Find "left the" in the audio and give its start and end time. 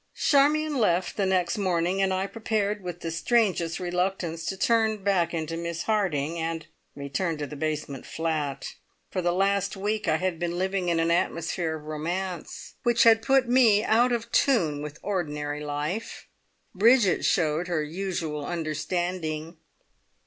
0.79-1.27